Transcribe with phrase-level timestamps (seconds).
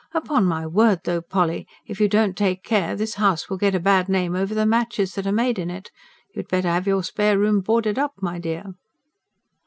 [0.15, 3.79] Upon my word though, Polly, if you don't take care, this house will get a
[3.79, 5.91] bad name over the matches that are made in it.
[6.33, 8.73] You had better have your spare room boarded up, my dear."